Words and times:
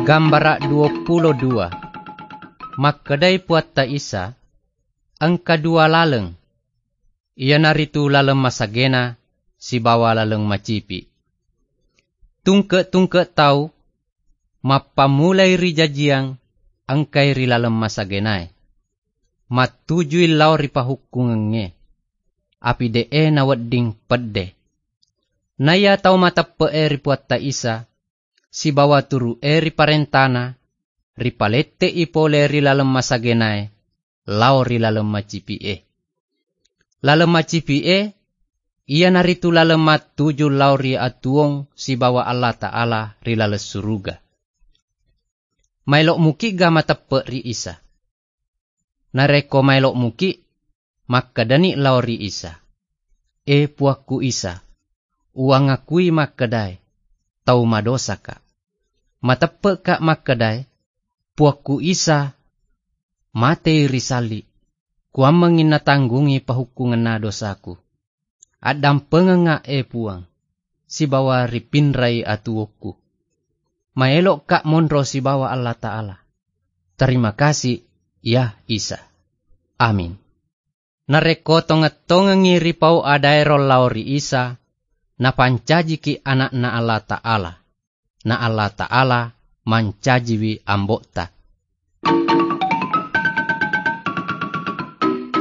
Gambara 0.00 0.56
22 0.56 1.68
Makkedai 2.80 3.36
puatta 3.44 3.84
isa 3.84 4.32
ang 5.20 5.36
kadua 5.36 5.92
laleng. 5.92 6.32
Ia 7.36 7.60
naritu 7.60 8.08
laleng 8.08 8.40
masagena 8.40 9.20
si 9.60 9.76
bawa 9.76 10.16
laleng 10.16 10.48
macipi. 10.48 11.04
Tungke-tungke 12.40 13.28
tau 13.28 13.68
mapamulai 14.64 15.60
rijajiang 15.60 16.40
ang 16.88 17.02
kay 17.04 17.36
rilalem 17.36 17.76
masagenai. 17.76 18.48
Matujui 19.52 20.32
lau 20.32 20.56
ripahukungenge. 20.56 21.76
Api 22.56 22.86
de 22.88 23.02
e 23.04 23.28
na 23.28 23.44
wadding 23.44 23.92
pedde. 24.08 24.56
Naya 25.60 26.00
tau 26.00 26.16
matappe 26.16 26.72
e 26.72 26.88
ripuatta 26.88 27.36
isa 27.36 27.89
si 28.50 28.74
bawa 28.74 29.06
turu 29.06 29.38
e 29.38 29.62
riparentana 29.62 30.58
ripalette 31.14 31.86
ipole 31.86 32.50
rilalem 32.50 32.90
masagenai 32.90 33.70
lao 34.26 34.66
rilalem 34.66 35.06
macipi 35.06 35.56
e. 35.56 35.76
Lalem 37.06 37.30
macipi 37.30 37.78
e 37.86 37.98
ia 38.90 39.06
naritu 39.06 39.54
lalemat 39.54 40.18
tuju 40.18 40.50
lauri 40.50 40.98
atuong 40.98 41.70
si 41.78 41.94
bawa 41.94 42.26
Allah 42.26 42.58
Ta'ala 42.58 43.14
rilales 43.22 43.62
suruga. 43.62 44.18
Mailok 45.86 46.18
muki 46.18 46.58
ga 46.58 46.74
matepe 46.74 47.22
ri 47.22 47.38
isa. 47.46 47.78
Nareko 49.14 49.62
mailok 49.62 49.94
muki, 49.94 50.42
maka 51.06 51.46
dani 51.46 51.78
lauri 51.78 52.18
isa. 52.18 52.58
E 53.46 53.70
puakku 53.70 54.26
isa, 54.26 54.58
uang 55.38 55.70
akui 55.70 56.10
makadai, 56.10 56.79
tau 57.50 57.66
madosa 57.66 58.14
ka. 58.14 58.38
Matepe 59.26 59.82
ka 59.82 59.98
makadai, 59.98 60.70
puakku 61.34 61.82
isa, 61.82 62.38
mate 63.34 63.90
risali, 63.90 64.46
kuam 65.10 65.34
mengina 65.34 65.82
tanggungi 65.82 66.38
pahukungan 66.38 67.02
na 67.02 67.18
dosaku. 67.18 67.74
Adam 68.62 69.02
pengenga 69.02 69.66
e 69.66 69.82
puang, 69.82 70.30
si 70.86 71.10
bawa 71.10 71.50
ripinrai 71.50 72.22
atuoku. 72.22 72.94
Maelok 73.98 74.46
kak 74.46 74.62
monro 74.62 75.02
si 75.02 75.18
bawa 75.18 75.50
Allah 75.50 75.74
Ta'ala. 75.74 76.16
Terima 76.94 77.34
kasih, 77.34 77.82
ya 78.22 78.54
Isa. 78.70 79.02
Amin. 79.74 80.14
Nareko 81.10 81.66
tonga 81.66 81.90
ngiri 82.38 82.78
pau 82.78 83.02
adaero 83.02 83.58
lauri 83.58 84.06
Isa, 84.14 84.62
napancaji 85.20 85.96
ki 86.00 86.12
anak 86.24 86.52
na 86.56 86.72
Allah 86.72 87.00
Ta'ala. 87.04 87.52
Na 88.24 88.34
Allah 88.40 88.68
Ta'ala 88.72 89.20
mancajiwi 89.68 90.64
ambokta. 90.64 91.28